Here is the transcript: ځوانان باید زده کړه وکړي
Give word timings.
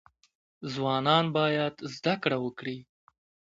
ځوانان 0.73 1.25
باید 1.37 1.73
زده 1.93 2.13
کړه 2.23 2.37
وکړي 2.45 2.77